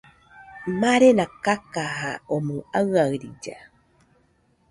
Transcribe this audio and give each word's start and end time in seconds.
Marena 0.79 1.25
kakaja 1.43 2.09
omoɨ 2.35 2.57
aiaɨrilla. 2.77 3.55